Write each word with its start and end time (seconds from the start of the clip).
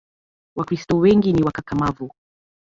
Wakristo 0.57 0.97
wengi 0.97 1.33
ni 1.33 1.43
wakakamavu 1.43 2.11